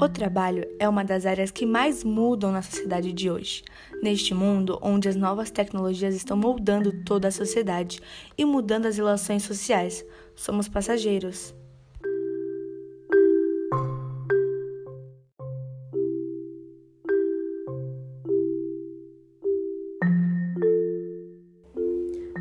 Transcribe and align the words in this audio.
O 0.00 0.08
trabalho 0.08 0.66
é 0.78 0.88
uma 0.88 1.04
das 1.04 1.26
áreas 1.26 1.50
que 1.50 1.66
mais 1.66 2.02
mudam 2.02 2.50
na 2.50 2.62
sociedade 2.62 3.12
de 3.12 3.30
hoje. 3.30 3.62
Neste 4.02 4.32
mundo 4.32 4.78
onde 4.82 5.08
as 5.08 5.14
novas 5.14 5.50
tecnologias 5.50 6.14
estão 6.14 6.36
moldando 6.36 7.04
toda 7.04 7.28
a 7.28 7.30
sociedade 7.30 8.00
e 8.36 8.44
mudando 8.44 8.86
as 8.86 8.96
relações 8.96 9.42
sociais, 9.42 10.04
somos 10.34 10.66
passageiros. 10.66 11.54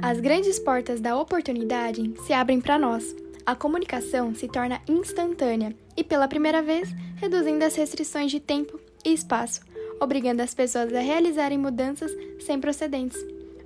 As 0.01 0.19
grandes 0.19 0.57
portas 0.57 0.99
da 0.99 1.17
oportunidade 1.17 2.13
se 2.25 2.33
abrem 2.33 2.59
para 2.59 2.79
nós. 2.79 3.15
A 3.45 3.55
comunicação 3.55 4.35
se 4.35 4.47
torna 4.47 4.81
instantânea 4.87 5.75
e, 5.97 6.03
pela 6.03 6.27
primeira 6.27 6.61
vez, 6.61 6.89
reduzindo 7.15 7.65
as 7.65 7.75
restrições 7.75 8.31
de 8.31 8.39
tempo 8.39 8.79
e 9.05 9.13
espaço, 9.13 9.61
obrigando 9.99 10.41
as 10.41 10.53
pessoas 10.53 10.93
a 10.93 10.99
realizarem 10.99 11.57
mudanças 11.57 12.11
sem 12.39 12.59
procedentes. 12.59 13.17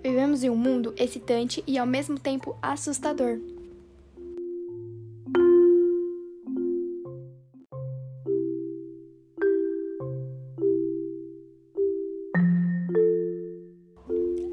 Vivemos 0.02 0.44
em 0.44 0.50
um 0.50 0.56
mundo 0.56 0.94
excitante 0.98 1.64
e, 1.68 1.78
ao 1.78 1.88
mesmo 1.88 2.20
tempo, 2.20 2.56
assustador. 2.62 3.40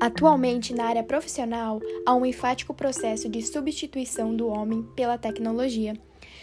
Atualmente, 0.02 0.74
na 0.74 0.87
área 0.87 1.05
profissional, 1.05 1.80
há 2.05 2.12
um 2.12 2.27
enfático 2.27 2.74
processo 2.74 3.29
de 3.29 3.41
substituição 3.41 4.34
do 4.34 4.48
homem 4.48 4.83
pela 4.97 5.16
tecnologia, 5.16 5.95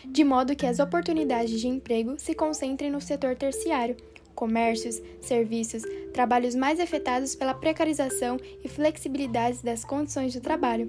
de 0.06 0.24
modo 0.24 0.56
que 0.56 0.66
as 0.66 0.80
oportunidades 0.80 1.60
de 1.60 1.68
emprego 1.68 2.18
se 2.18 2.34
concentrem 2.34 2.90
no 2.90 3.02
setor 3.02 3.36
terciário, 3.36 3.98
comércios, 4.34 5.02
serviços, 5.20 5.84
trabalhos 6.14 6.56
mais 6.56 6.80
afetados 6.80 7.36
pela 7.36 7.54
precarização 7.54 8.38
e 8.64 8.70
flexibilidade 8.70 9.62
das 9.62 9.84
condições 9.84 10.32
de 10.32 10.40
trabalho. 10.40 10.88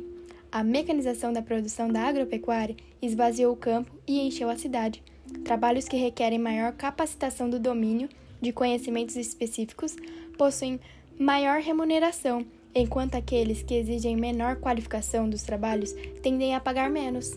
A 0.53 0.63
mecanização 0.63 1.33
da 1.33 1.43
produção 1.43 1.89
da 1.89 2.03
agropecuária 2.03 2.77
esvaziou 3.03 3.53
o 3.53 3.57
campo 3.57 3.91
e 4.07 4.21
encheu 4.21 4.49
a 4.49 4.57
cidade. 4.57 5.03
Trabalhos 5.43 5.89
que 5.89 5.97
requerem 5.97 6.39
maior 6.39 6.71
capacitação 6.75 7.51
do 7.51 7.59
domínio 7.59 8.09
de 8.41 8.53
conhecimentos 8.53 9.17
específicos 9.17 9.97
possuem 10.39 10.79
maior 11.19 11.61
remuneração 11.61 12.47
enquanto 12.75 13.15
aqueles 13.15 13.63
que 13.63 13.75
exigem 13.75 14.17
menor 14.17 14.57
qualificação 14.57 15.29
dos 15.29 15.43
trabalhos 15.43 15.93
tendem 16.23 16.55
a 16.55 16.61
pagar 16.61 16.91
menos. 16.91 17.37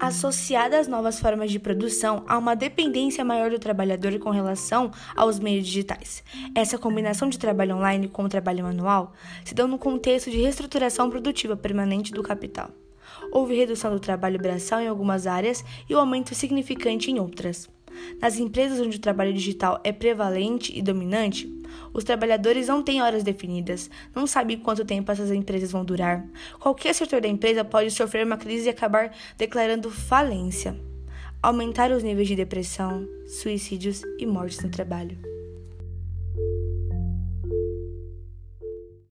Associada 0.00 0.78
às 0.78 0.88
novas 0.88 1.20
formas 1.20 1.50
de 1.50 1.58
produção, 1.58 2.24
há 2.26 2.38
uma 2.38 2.56
dependência 2.56 3.22
maior 3.22 3.50
do 3.50 3.58
trabalhador 3.58 4.18
com 4.18 4.30
relação 4.30 4.90
aos 5.14 5.38
meios 5.38 5.66
digitais. 5.66 6.24
Essa 6.54 6.78
combinação 6.78 7.28
de 7.28 7.38
trabalho 7.38 7.76
online 7.76 8.08
com 8.08 8.24
o 8.24 8.28
trabalho 8.28 8.64
manual 8.64 9.12
se 9.44 9.54
dá 9.54 9.66
no 9.66 9.78
contexto 9.78 10.30
de 10.30 10.38
reestruturação 10.38 11.10
produtiva 11.10 11.56
permanente 11.56 12.10
do 12.10 12.22
capital 12.22 12.70
houve 13.32 13.54
redução 13.54 13.90
do 13.92 14.00
trabalho 14.00 14.38
braçal 14.38 14.80
em 14.80 14.88
algumas 14.88 15.26
áreas 15.26 15.64
e 15.88 15.94
um 15.94 15.98
aumento 15.98 16.34
significante 16.34 17.10
em 17.10 17.18
outras. 17.18 17.68
Nas 18.20 18.38
empresas 18.38 18.80
onde 18.80 18.96
o 18.96 19.00
trabalho 19.00 19.32
digital 19.32 19.80
é 19.82 19.92
prevalente 19.92 20.76
e 20.76 20.82
dominante, 20.82 21.52
os 21.92 22.04
trabalhadores 22.04 22.68
não 22.68 22.82
têm 22.82 23.02
horas 23.02 23.22
definidas, 23.22 23.90
não 24.14 24.26
sabem 24.26 24.58
quanto 24.58 24.84
tempo 24.84 25.10
essas 25.10 25.30
empresas 25.30 25.72
vão 25.72 25.84
durar. 25.84 26.24
Qualquer 26.58 26.94
setor 26.94 27.20
da 27.20 27.28
empresa 27.28 27.64
pode 27.64 27.90
sofrer 27.90 28.26
uma 28.26 28.36
crise 28.36 28.66
e 28.66 28.70
acabar 28.70 29.14
declarando 29.36 29.90
falência. 29.90 30.78
Aumentar 31.42 31.90
os 31.90 32.02
níveis 32.02 32.28
de 32.28 32.36
depressão, 32.36 33.06
suicídios 33.26 34.02
e 34.18 34.26
mortes 34.26 34.60
no 34.60 34.70
trabalho. 34.70 35.37